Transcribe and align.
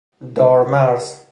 دارمرز 0.35 1.21